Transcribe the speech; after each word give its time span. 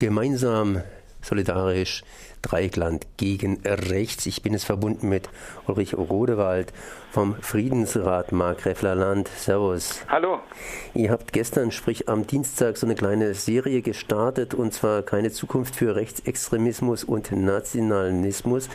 Gemeinsam, 0.00 0.82
solidarisch, 1.22 2.04
Dreieckland 2.40 3.04
gegen 3.16 3.60
rechts. 3.66 4.26
Ich 4.26 4.42
bin 4.42 4.54
es 4.54 4.62
verbunden 4.62 5.08
mit 5.08 5.28
Ulrich 5.66 5.98
Rodewald 5.98 6.72
vom 7.10 7.34
Friedensrat 7.40 8.30
Markgräfler 8.30 8.94
Land. 8.94 9.26
Servus. 9.26 10.02
Hallo. 10.06 10.38
Ihr 10.94 11.10
habt 11.10 11.32
gestern, 11.32 11.72
sprich 11.72 12.08
am 12.08 12.28
Dienstag, 12.28 12.76
so 12.76 12.86
eine 12.86 12.94
kleine 12.94 13.34
Serie 13.34 13.82
gestartet 13.82 14.54
und 14.54 14.72
zwar 14.72 15.02
keine 15.02 15.32
Zukunft 15.32 15.74
für 15.74 15.96
Rechtsextremismus 15.96 17.02
und 17.02 17.32
Nationalismus 17.32 18.68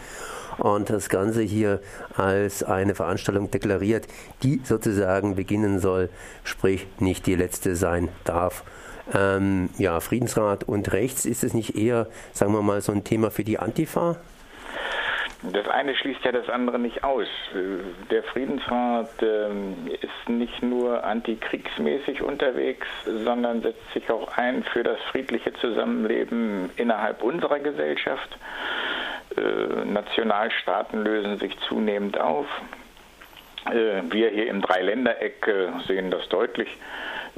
und 0.58 0.90
das 0.90 1.08
Ganze 1.08 1.42
hier 1.42 1.80
als 2.18 2.64
eine 2.64 2.96
Veranstaltung 2.96 3.50
deklariert, 3.50 4.08
die 4.44 4.60
sozusagen 4.66 5.36
beginnen 5.36 5.80
soll, 5.80 6.10
sprich 6.44 6.86
nicht 7.00 7.28
die 7.28 7.36
letzte 7.36 7.78
sein 7.78 8.10
darf 8.26 8.66
ähm, 9.14 9.70
ja, 9.78 10.00
Friedensrat 10.00 10.64
und 10.64 10.94
rechts, 10.94 11.26
ist 11.26 11.44
es 11.44 11.54
nicht 11.54 11.76
eher, 11.76 12.08
sagen 12.32 12.54
wir 12.54 12.62
mal, 12.62 12.82
so 12.82 12.92
ein 12.92 13.04
Thema 13.04 13.32
für 13.32 13.44
die 13.44 13.60
Antifa? 13.60 14.18
Das 15.52 15.68
eine 15.68 15.94
schließt 15.94 16.24
ja 16.24 16.32
das 16.32 16.48
andere 16.48 16.80
nicht 16.80 17.04
aus. 17.04 17.28
Der 18.10 18.24
Friedensrat 18.24 19.10
ähm, 19.22 19.76
ist 19.88 20.30
nicht 20.30 20.64
nur 20.64 21.04
antikriegsmäßig 21.04 22.22
unterwegs, 22.22 22.88
sondern 23.04 23.62
setzt 23.62 23.92
sich 23.94 24.10
auch 24.10 24.38
ein 24.38 24.64
für 24.64 24.84
das 24.84 24.98
friedliche 25.12 25.52
Zusammenleben 25.56 26.70
innerhalb 26.78 27.22
unserer 27.22 27.60
Gesellschaft. 27.60 28.38
Äh, 29.36 29.84
Nationalstaaten 29.86 31.04
lösen 31.04 31.38
sich 31.40 31.60
zunehmend 31.68 32.18
auf. 32.18 32.46
Äh, 33.70 34.02
wir 34.12 34.30
hier 34.30 34.48
im 34.48 34.62
Dreiländereck 34.62 35.46
äh, 35.48 35.68
sehen 35.88 36.10
das 36.10 36.28
deutlich. 36.30 36.70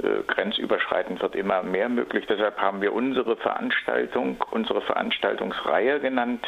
Äh, 0.02 0.22
grenzüberschreitend 0.26 1.22
wird 1.22 1.34
immer 1.34 1.62
mehr 1.62 1.88
möglich. 1.88 2.26
Deshalb 2.28 2.58
haben 2.60 2.80
wir 2.82 2.92
unsere 2.92 3.36
Veranstaltung, 3.36 4.42
unsere 4.50 4.82
Veranstaltungsreihe 4.82 6.00
genannt, 6.00 6.46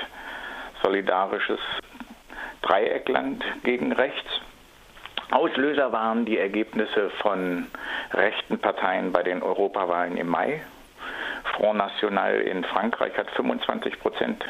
Solidarisches 0.82 1.58
Dreieckland 2.62 3.44
gegen 3.64 3.92
Rechts. 3.92 4.40
Auslöser 5.30 5.92
waren 5.92 6.24
die 6.24 6.38
Ergebnisse 6.38 7.10
von 7.20 7.66
rechten 8.12 8.58
Parteien 8.58 9.10
bei 9.12 9.22
den 9.22 9.42
Europawahlen 9.42 10.16
im 10.16 10.28
Mai. 10.28 10.62
Front 11.56 11.78
National 11.78 12.40
in 12.40 12.64
Frankreich 12.64 13.16
hat 13.18 13.30
25 13.32 13.98
Prozent 13.98 14.44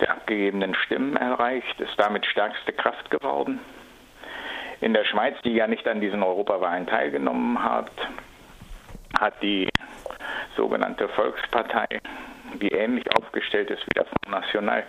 der 0.00 0.10
abgegebenen 0.10 0.74
Stimmen 0.74 1.16
erreicht, 1.16 1.80
ist 1.80 1.98
damit 1.98 2.24
stärkste 2.26 2.72
Kraft 2.72 3.10
geworden. 3.10 3.60
In 4.82 4.94
der 4.94 5.04
Schweiz, 5.04 5.36
die 5.44 5.54
ja 5.54 5.68
nicht 5.68 5.86
an 5.86 6.00
diesen 6.00 6.24
Europawahlen 6.24 6.88
teilgenommen 6.88 7.62
hat, 7.62 7.92
hat 9.16 9.40
die 9.40 9.68
sogenannte 10.56 11.08
Volkspartei, 11.08 11.86
die 12.60 12.72
ähnlich 12.72 13.04
aufgestellt 13.16 13.70
ist 13.70 13.80
wie 13.86 13.94
der 13.94 14.06
Front 14.06 14.28
National, 14.28 14.82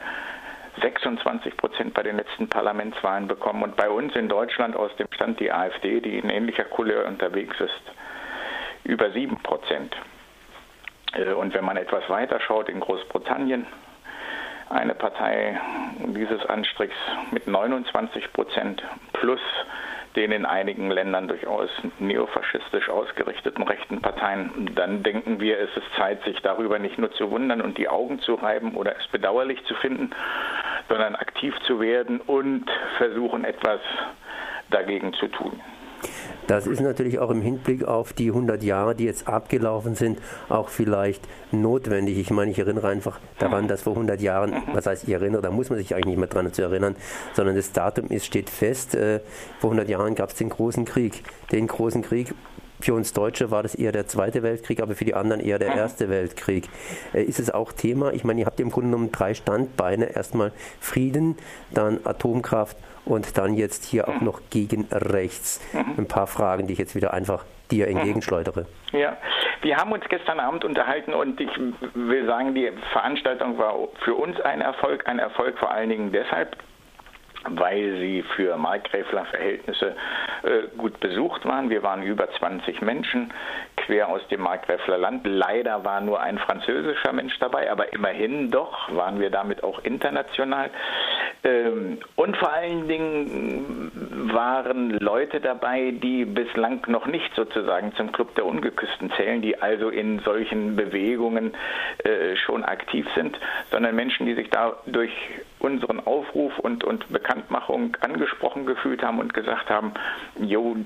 26 0.82 1.56
Prozent 1.58 1.94
bei 1.94 2.02
den 2.02 2.18
letzten 2.18 2.50
Parlamentswahlen 2.50 3.28
bekommen. 3.28 3.62
Und 3.62 3.76
bei 3.76 3.88
uns 3.88 4.16
in 4.16 4.30
Deutschland 4.30 4.76
aus 4.76 4.90
dem 4.96 5.06
Stand 5.14 5.40
die 5.40 5.52
AfD, 5.52 6.00
die 6.00 6.18
in 6.18 6.32
ähnlicher 6.32 6.64
Couleur 6.64 7.06
unterwegs 7.06 7.60
ist, 7.60 7.84
über 8.84 9.12
7 9.12 9.38
Prozent. 9.44 9.96
Äh, 11.14 11.34
und 11.34 11.54
wenn 11.54 11.66
man 11.66 11.78
etwas 11.78 12.10
weiter 12.10 12.40
schaut, 12.40 12.68
in 12.68 12.80
Großbritannien 12.80 13.68
eine 14.74 14.96
Partei 14.96 15.60
dieses 16.08 16.46
Anstrichs 16.46 16.96
mit 17.32 17.48
29 17.48 18.34
Prozent 18.34 18.84
plus 19.14 19.42
den 20.16 20.32
in 20.32 20.46
einigen 20.46 20.92
Ländern 20.92 21.28
durchaus 21.28 21.70
neofaschistisch 22.00 22.90
ausgerichteten 22.90 23.64
rechten 23.64 24.02
Parteien, 24.02 24.72
dann 24.76 25.02
denken 25.02 25.40
wir, 25.40 25.60
es 25.60 25.76
ist 25.76 25.88
Zeit, 25.98 26.24
sich 26.24 26.40
darüber 26.42 26.78
nicht 26.78 27.00
nur 27.00 27.12
zu 27.14 27.32
wundern 27.32 27.62
und 27.62 27.78
die 27.78 27.90
Augen 27.90 28.20
zu 28.20 28.36
reiben 28.36 28.76
oder 28.76 28.96
es 28.96 29.08
bedauerlich 29.08 29.64
zu 29.66 29.74
finden, 29.76 30.12
sondern 30.88 31.16
aktiv 31.16 31.56
zu 31.66 31.80
werden 31.80 32.22
und 32.22 32.70
versuchen, 32.98 33.44
etwas 33.44 33.80
dagegen 34.70 35.14
zu 35.14 35.28
tun. 35.28 35.60
Das 36.48 36.68
ist 36.68 36.82
natürlich 36.82 37.20
auch 37.20 37.30
im 37.30 37.42
Hinblick 37.42 37.86
auf 37.86 38.14
die 38.14 38.28
100 38.28 38.64
Jahre, 38.64 38.96
die 38.96 39.06
jetzt 39.06 39.28
abgelaufen 39.28 39.96
sind, 39.96 40.20
auch 40.50 40.70
vielleicht 40.70 41.28
notwendig. 41.52 42.18
Ich 42.18 42.32
meine, 42.32 42.52
ich 42.52 42.60
erinnere 42.60 42.90
einfach 42.90 43.20
daran, 43.40 43.68
dass 43.68 43.84
vor 43.84 43.94
100 43.94 44.22
Jahren, 44.22 44.54
was 44.74 44.86
heißt 44.86 45.04
ich 45.08 45.14
erinnere, 45.14 45.42
da 45.42 45.52
muss 45.52 45.70
man 45.70 45.80
sich 45.80 45.96
eigentlich 45.96 46.08
nicht 46.08 46.18
mehr 46.18 46.28
dran 46.28 46.52
zu 46.52 46.62
erinnern, 46.62 46.96
sondern 47.34 47.56
das 47.56 47.72
Datum 47.72 48.08
ist, 48.08 48.26
steht 48.26 48.50
fest. 48.50 48.96
Äh, 48.96 49.22
vor 49.60 49.72
100 49.72 49.88
Jahren 49.90 50.16
gab 50.16 50.30
es 50.30 50.36
den 50.36 50.50
großen 50.50 50.86
Krieg. 50.86 51.24
Den 51.52 51.68
großen 51.68 52.02
Krieg 52.02 52.34
für 52.84 52.94
uns 52.94 53.14
Deutsche 53.14 53.50
war 53.50 53.64
das 53.64 53.76
eher 53.76 53.94
der 53.94 54.08
Zweite 54.08 54.44
Weltkrieg, 54.44 54.82
aber 54.82 54.96
für 54.96 55.06
die 55.06 55.14
anderen 55.14 55.42
eher 55.42 55.58
der 55.58 55.74
Erste 55.74 56.10
Weltkrieg. 56.10 56.68
Äh, 57.14 57.24
ist 57.24 57.40
es 57.40 57.50
auch 57.50 57.72
Thema? 57.72 58.12
Ich 58.12 58.24
meine, 58.24 58.42
ihr 58.42 58.46
habt 58.46 58.60
im 58.60 58.72
Grunde 58.72 58.90
genommen 58.90 59.12
drei 59.12 59.34
Standbeine. 59.34 60.14
Erstmal 60.16 60.52
Frieden, 60.80 61.38
dann 61.72 62.00
Atomkraft 62.04 62.78
und 63.06 63.38
dann 63.38 63.54
jetzt 63.54 63.86
hier 63.86 64.08
auch 64.08 64.22
noch 64.22 64.42
gegen 64.50 64.88
rechts. 64.92 65.62
Ein 65.74 66.08
paar 66.08 66.28
Fragen, 66.28 66.68
die 66.68 66.74
ich 66.74 66.80
jetzt 66.80 66.96
wieder 66.96 67.14
einfach 67.14 67.46
dir 67.72 67.88
entgegenschleudere. 67.88 68.66
Ja, 68.92 69.18
wir 69.62 69.78
haben 69.78 69.92
uns 69.92 70.04
gestern 70.10 70.40
Abend 70.40 70.66
unterhalten 70.66 71.14
und 71.14 71.40
ich 71.40 71.50
will 71.94 72.26
sagen, 72.26 72.54
die 72.54 72.72
Veranstaltung 72.92 73.58
war 73.58 73.76
für 74.04 74.14
uns 74.16 74.40
ein 74.42 74.62
Erfolg, 74.62 75.08
ein 75.08 75.20
Erfolg 75.20 75.58
vor 75.58 75.72
allen 75.72 75.90
Dingen 75.90 76.12
deshalb, 76.12 76.58
weil 77.50 77.98
sie 78.00 78.24
für 78.36 78.56
Markgräfler 78.58 79.26
Verhältnisse 79.26 79.96
äh, 80.44 80.78
gut 80.78 81.00
besucht 81.00 81.46
waren. 81.46 81.70
Wir 81.70 81.84
waren 81.84 82.04
über 82.04 82.30
20 82.32 82.82
Menschen 82.82 83.34
quer 83.78 84.10
aus 84.10 84.26
dem 84.30 84.42
Markgräfler 84.42 84.98
Land. 84.98 85.26
Leider 85.26 85.84
war 85.84 86.02
nur 86.02 86.22
ein 86.22 86.38
französischer 86.38 87.12
Mensch 87.12 87.38
dabei, 87.40 87.72
aber 87.72 87.92
immerhin 87.94 88.52
doch 88.52 88.94
waren 88.96 89.20
wir 89.20 89.30
damit 89.30 89.64
auch 89.64 89.80
international. 89.84 90.70
Ähm, 91.44 91.98
und 92.16 92.38
vor 92.38 92.54
allen 92.54 92.88
Dingen 92.88 93.92
waren 94.34 94.92
Leute 95.00 95.42
dabei, 95.42 95.92
die 95.92 96.24
bislang 96.24 96.82
noch 96.88 97.06
nicht 97.06 97.36
sozusagen 97.36 97.94
zum 97.96 98.12
Club 98.14 98.34
der 98.36 98.46
Ungeküssten 98.46 99.12
zählen, 99.12 99.42
die 99.42 99.62
also 99.62 99.90
in 99.90 100.20
solchen 100.20 100.76
Bewegungen 100.78 101.54
äh, 102.04 102.38
schon 102.38 102.64
aktiv 102.64 103.06
sind, 103.16 103.38
sondern 103.72 103.96
Menschen, 103.96 104.26
die 104.26 104.36
sich 104.36 104.50
da 104.50 104.78
durch 104.86 105.12
unseren 105.60 106.00
Aufruf 106.06 106.58
und, 106.60 106.84
und 106.84 107.12
Bekanntmachung 107.12 107.98
angesprochen 108.00 108.66
gefühlt 108.66 109.04
haben 109.04 109.20
und 109.20 109.34
gesagt 109.34 109.70
haben, 109.70 109.94
jo, 110.40 110.78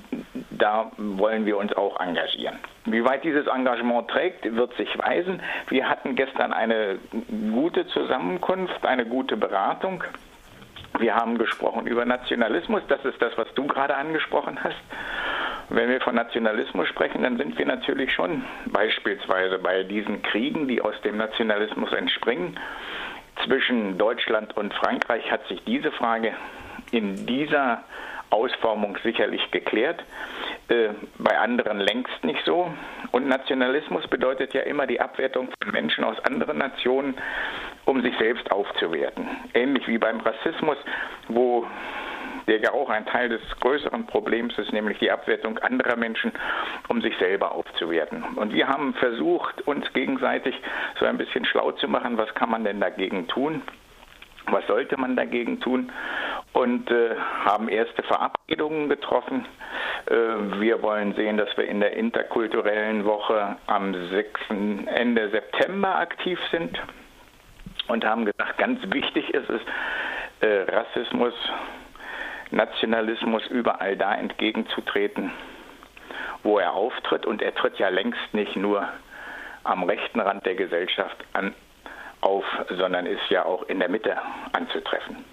da 0.52 0.92
wollen 0.98 1.46
wir 1.46 1.58
uns 1.58 1.74
auch 1.74 2.00
engagieren. 2.00 2.58
Wie 2.86 3.04
weit 3.04 3.24
dieses 3.24 3.48
Engagement 3.48 4.08
trägt, 4.08 4.56
wird 4.56 4.74
sich 4.76 4.98
weisen. 4.98 5.42
Wir 5.70 5.90
hatten 5.90 6.16
gestern 6.16 6.54
eine 6.54 7.00
gute 7.52 7.86
Zusammenkunft, 7.88 8.86
eine 8.86 9.06
gute 9.06 9.36
Beratung. 9.38 10.04
Wir 11.00 11.16
haben 11.16 11.38
gesprochen 11.38 11.88
über 11.88 12.06
Nationalismus, 12.06 12.82
das 12.88 13.04
ist 13.06 13.22
das, 13.22 13.38
was 13.38 13.48
du 13.56 13.68
gerade 13.68 13.96
angesprochen 13.96 14.58
hast. 14.64 14.78
Wenn 15.70 15.90
wir 15.90 16.00
von 16.00 16.16
Nationalismus 16.16 16.88
sprechen, 16.88 17.24
dann 17.24 17.38
sind 17.38 17.58
wir 17.58 17.66
natürlich 17.66 18.14
schon 18.14 18.44
beispielsweise 18.68 19.60
bei 19.60 19.84
diesen 19.84 20.22
Kriegen, 20.24 20.68
die 20.68 20.82
aus 20.82 21.00
dem 21.02 21.18
Nationalismus 21.18 21.92
entspringen, 21.92 22.58
zwischen 23.46 23.98
Deutschland 23.98 24.56
und 24.58 24.74
Frankreich 24.74 25.30
hat 25.32 25.48
sich 25.48 25.64
diese 25.66 25.92
Frage 25.92 26.34
in 26.92 27.26
dieser 27.26 27.84
Ausformung 28.30 28.98
sicherlich 29.04 29.52
geklärt, 29.52 30.04
äh, 30.68 30.90
bei 31.18 31.38
anderen 31.38 31.80
längst 31.80 32.24
nicht 32.24 32.44
so. 32.46 32.72
Und 33.12 33.28
Nationalismus 33.28 34.06
bedeutet 34.08 34.54
ja 34.54 34.62
immer 34.62 34.86
die 34.86 35.00
Abwertung 35.00 35.50
von 35.62 35.72
Menschen 35.72 36.04
aus 36.04 36.20
anderen 36.26 36.58
Nationen, 36.58 37.16
um 37.88 38.02
sich 38.02 38.16
selbst 38.18 38.52
aufzuwerten. 38.52 39.28
Ähnlich 39.54 39.88
wie 39.88 39.98
beim 39.98 40.20
Rassismus, 40.20 40.78
wo 41.30 41.66
der 42.46 42.60
ja 42.60 42.74
auch 42.74 42.90
ein 42.90 43.06
Teil 43.06 43.30
des 43.30 43.42
größeren 43.62 44.06
Problems 44.08 44.58
ist, 44.58 44.72
nämlich 44.74 45.00
die 45.00 45.10
Abwertung 45.10 45.58
anderer 45.60 45.96
Menschen, 45.96 46.32
um 46.90 47.02
sich 47.02 47.18
selber 47.18 47.54
aufzuwerten. 47.54 48.24
Und 48.36 48.54
wir 48.54 48.68
haben 48.68 48.94
versucht, 48.94 49.62
uns 49.68 49.92
gegenseitig 49.94 50.56
so 51.00 51.06
ein 51.06 51.18
bisschen 51.18 51.46
schlau 51.46 51.72
zu 51.74 51.88
machen, 51.88 52.18
was 52.18 52.34
kann 52.36 52.50
man 52.50 52.66
denn 52.66 52.80
dagegen 52.80 53.28
tun? 53.28 53.62
Was 54.50 54.66
sollte 54.68 54.98
man 54.98 55.16
dagegen 55.16 55.60
tun? 55.60 55.92
Und 56.54 56.90
äh, 56.92 57.16
haben 57.46 57.68
erste 57.68 58.04
Verabredungen 58.04 58.88
getroffen. 58.88 59.46
Äh, 60.06 60.60
wir 60.60 60.82
wollen 60.82 61.14
sehen, 61.16 61.38
dass 61.38 61.56
wir 61.58 61.66
in 61.66 61.82
der 61.82 61.96
interkulturellen 61.98 63.04
Woche 63.06 63.58
am 63.68 63.94
6. 63.94 64.40
Ende 64.88 65.30
September 65.30 65.96
aktiv 65.96 66.40
sind 66.52 66.80
und 67.88 68.06
haben 68.06 68.26
gesagt, 68.26 68.58
ganz 68.58 68.80
wichtig 68.92 69.34
ist 69.34 69.50
es, 69.50 69.62
äh, 70.42 70.72
Rassismus 70.72 71.34
Nationalismus 72.52 73.46
überall 73.48 73.98
da 73.98 74.16
entgegenzutreten, 74.16 75.32
wo 76.44 76.60
er 76.60 76.74
auftritt. 76.74 77.26
Und 77.26 77.42
er 77.42 77.54
tritt 77.54 77.78
ja 77.78 77.90
längst 77.90 78.34
nicht 78.34 78.56
nur 78.56 78.88
am 79.64 79.84
rechten 79.84 80.20
Rand 80.20 80.46
der 80.46 80.56
Gesellschaft 80.56 81.18
an, 81.34 81.54
auf, 82.22 82.46
sondern 82.70 83.06
ist 83.06 83.30
ja 83.30 83.46
auch 83.46 83.64
in 83.64 83.80
der 83.80 83.90
Mitte 83.90 84.18
anzutreffen. 84.54 85.24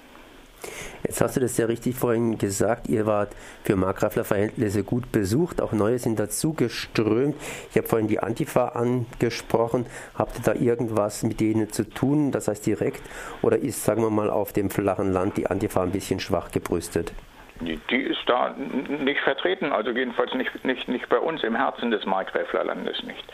Jetzt 1.15 1.21
hast 1.21 1.37
du 1.37 1.41
das 1.43 1.57
ja 1.59 1.67
richtig 1.67 1.95
vorhin 1.95 2.39
gesagt, 2.39 2.89
ihr 2.89 3.07
wart 3.07 3.37
für 3.63 3.77
Markgrafler-Verhältnisse 3.77 4.83
gut 4.83 5.13
besucht, 5.13 5.61
auch 5.61 5.71
Neue 5.71 6.01
sind 6.01 6.19
dazu 6.19 6.55
geströmt. 6.55 7.37
Ich 7.71 7.77
habe 7.77 7.87
vorhin 7.87 8.09
die 8.09 8.19
Antifa 8.19 8.71
angesprochen. 8.71 9.87
Habt 10.19 10.41
ihr 10.41 10.43
da 10.43 10.55
irgendwas 10.59 11.23
mit 11.23 11.39
denen 11.39 11.71
zu 11.71 11.89
tun, 11.89 12.33
das 12.33 12.49
heißt 12.49 12.67
direkt, 12.67 13.01
oder 13.43 13.59
ist, 13.59 13.85
sagen 13.85 14.03
wir 14.03 14.11
mal, 14.11 14.29
auf 14.29 14.53
dem 14.53 14.71
flachen 14.71 15.13
Land 15.13 15.37
die 15.37 15.47
Antifa 15.47 15.85
ein 15.85 15.93
bisschen 15.93 16.19
schwach 16.19 16.51
gebrüstet? 16.51 17.13
Die 17.61 17.97
ist 17.97 18.19
da 18.27 18.53
nicht 18.59 19.21
vertreten, 19.21 19.71
also 19.71 19.91
jedenfalls 19.91 20.35
nicht, 20.35 20.65
nicht, 20.65 20.89
nicht 20.89 21.09
bei 21.09 21.19
uns 21.19 21.45
im 21.45 21.55
Herzen 21.55 21.93
des 21.93 22.05
Markgräflerlandes 22.05 23.05
nicht. 23.05 23.25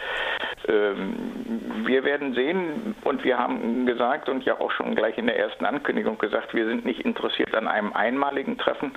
Ähm, 0.69 1.87
wir 1.87 2.05
werden 2.05 2.35
sehen 2.35 2.95
und 3.05 3.25
wir 3.25 3.39
haben 3.39 3.87
gesagt 3.87 4.29
und 4.29 4.45
ja 4.45 4.61
auch 4.61 4.71
schon 4.73 4.95
gleich 4.95 5.17
in 5.19 5.27
der 5.27 5.39
ersten 5.39 5.65
Ankündigung 5.65 6.19
gesagt, 6.19 6.55
wir 6.55 6.67
sind 6.67 6.85
nicht 6.85 7.01
interessiert 7.01 7.55
an 7.55 7.67
einem 7.67 7.93
einmaligen 7.93 8.59
Treffen, 8.59 8.93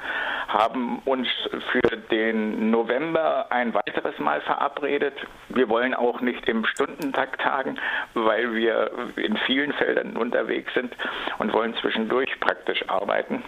haben 0.48 1.00
uns 1.06 1.28
für 1.72 1.98
den 2.12 2.70
November 2.70 3.48
ein 3.52 3.74
weiteres 3.74 4.18
Mal 4.20 4.42
verabredet. 4.42 5.16
Wir 5.50 5.70
wollen 5.70 5.94
auch 5.94 6.22
nicht 6.22 6.48
im 6.48 6.66
Stundentakt 6.66 7.42
tagen, 7.42 7.80
weil 8.14 8.54
wir 8.54 8.92
in 9.16 9.38
vielen 9.46 9.74
Feldern 9.74 10.18
unterwegs 10.18 10.74
sind 10.74 10.96
und 11.40 11.54
wollen 11.54 11.76
zwischendurch 11.76 12.40
praktisch 12.40 12.84
arbeiten. 12.90 13.44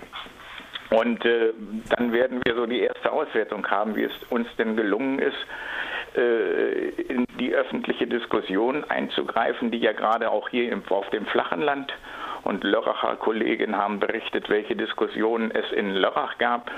Und 0.91 1.25
äh, 1.25 1.51
dann 1.89 2.13
werden 2.13 2.41
wir 2.45 2.56
so 2.56 2.65
die 2.65 2.81
erste 2.81 3.12
Auswertung 3.12 3.67
haben, 3.67 3.95
wie 3.95 4.03
es 4.03 4.13
uns 4.29 4.47
denn 4.57 4.75
gelungen 4.75 5.19
ist, 5.19 5.38
äh, 6.17 6.89
in 7.01 7.25
die 7.39 7.53
öffentliche 7.53 8.07
Diskussion 8.07 8.83
einzugreifen, 8.85 9.71
die 9.71 9.79
ja 9.79 9.94
gerade 9.94 10.31
auch 10.31 10.50
hier 10.50 10.71
im, 10.71 10.83
auf 10.89 11.09
dem 11.09 11.25
flachen 11.25 11.62
Land 11.62 11.94
und 12.44 12.63
Lörracher 12.63 13.15
Kollegen 13.15 13.75
haben 13.75 14.00
berichtet, 14.00 14.50
welche 14.50 14.75
Diskussionen 14.75 15.51
es 15.51 15.71
in 15.71 15.91
Lörrach 15.91 16.38
gab 16.38 16.71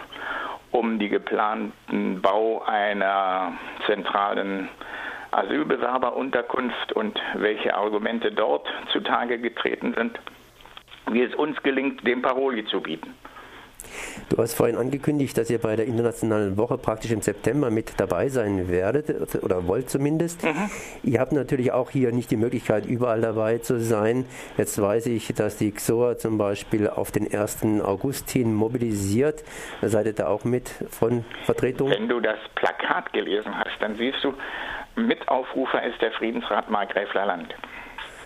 um 0.71 0.99
die 0.99 1.09
geplanten 1.09 2.21
Bau 2.21 2.63
einer 2.65 3.53
zentralen 3.85 4.69
Asylbewerberunterkunft 5.31 6.93
und 6.93 7.19
welche 7.35 7.75
Argumente 7.75 8.31
dort 8.31 8.67
zutage 8.91 9.39
getreten 9.39 9.93
sind, 9.95 10.19
wie 11.11 11.23
es 11.23 11.35
uns 11.35 11.61
gelingt, 11.63 12.05
dem 12.05 12.21
Paroli 12.21 12.65
zu 12.65 12.81
bieten. 12.81 13.13
Du 14.29 14.37
hast 14.37 14.53
vorhin 14.53 14.75
angekündigt, 14.75 15.37
dass 15.37 15.49
ihr 15.49 15.59
bei 15.59 15.75
der 15.75 15.85
Internationalen 15.85 16.57
Woche 16.57 16.77
praktisch 16.77 17.11
im 17.11 17.21
September 17.21 17.69
mit 17.69 17.99
dabei 17.99 18.29
sein 18.29 18.69
werdet 18.69 19.43
oder 19.43 19.67
wollt 19.67 19.89
zumindest. 19.89 20.43
Mhm. 20.43 20.69
Ihr 21.03 21.19
habt 21.19 21.31
natürlich 21.31 21.71
auch 21.71 21.89
hier 21.89 22.11
nicht 22.11 22.31
die 22.31 22.37
Möglichkeit, 22.37 22.85
überall 22.85 23.21
dabei 23.21 23.59
zu 23.59 23.79
sein. 23.79 24.25
Jetzt 24.57 24.81
weiß 24.81 25.07
ich, 25.07 25.33
dass 25.33 25.57
die 25.57 25.71
XOA 25.71 26.17
zum 26.17 26.37
Beispiel 26.37 26.89
auf 26.89 27.11
den 27.11 27.33
1. 27.33 27.81
August 27.83 28.29
hin 28.29 28.53
mobilisiert. 28.53 29.43
Seid 29.81 30.05
ihr 30.07 30.13
da 30.13 30.27
auch 30.27 30.43
mit 30.43 30.69
von 30.89 31.25
Vertretung? 31.43 31.89
Wenn 31.89 32.09
du 32.09 32.19
das 32.19 32.39
Plakat 32.55 33.13
gelesen 33.13 33.57
hast, 33.57 33.79
dann 33.79 33.95
siehst 33.95 34.23
du, 34.23 34.33
Mitaufrufer 34.95 35.83
ist 35.83 36.01
der 36.01 36.11
Friedensrat 36.11 36.69
Markgräfler 36.69 37.25
Land. 37.25 37.53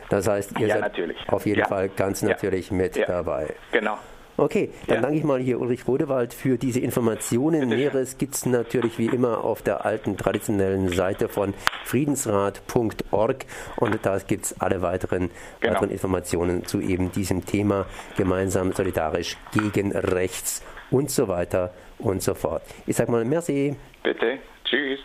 Das 0.09 0.27
heißt, 0.27 0.59
ihr 0.59 0.67
ja, 0.67 0.73
seid 0.75 0.81
natürlich. 0.81 1.17
auf 1.29 1.45
jeden 1.45 1.61
ja. 1.61 1.67
Fall 1.67 1.89
ganz 1.89 2.21
natürlich 2.21 2.69
ja. 2.69 2.75
mit 2.75 2.97
dabei. 3.07 3.55
Genau. 3.71 3.97
Okay, 4.37 4.69
dann 4.87 4.97
ja. 4.97 5.01
danke 5.01 5.17
ich 5.17 5.23
mal 5.23 5.39
hier 5.39 5.59
Ulrich 5.59 5.87
Rodewald 5.87 6.33
für 6.33 6.57
diese 6.57 6.79
Informationen. 6.79 7.69
Näheres 7.69 8.17
gibt 8.17 8.35
es 8.35 8.45
natürlich 8.45 8.97
wie 8.97 9.07
immer 9.07 9.43
auf 9.43 9.61
der 9.61 9.85
alten 9.85 10.17
traditionellen 10.17 10.89
Seite 10.89 11.29
von 11.29 11.53
friedensrat.org 11.85 13.45
und 13.77 13.99
da 14.03 14.17
gibt 14.19 14.45
es 14.45 14.61
alle 14.61 14.81
weiteren, 14.81 15.29
genau. 15.59 15.73
weiteren 15.73 15.91
Informationen 15.91 16.65
zu 16.65 16.81
eben 16.81 17.11
diesem 17.11 17.45
Thema 17.45 17.85
gemeinsam 18.17 18.71
solidarisch 18.73 19.37
gegen 19.53 19.91
rechts 19.91 20.63
und 20.89 21.09
so 21.09 21.27
weiter 21.27 21.73
und 21.99 22.21
so 22.21 22.33
fort. 22.33 22.63
Ich 22.87 22.95
sage 22.95 23.11
mal 23.11 23.25
merci. 23.25 23.75
Bitte. 24.03 24.39
Tschüss. 24.65 24.99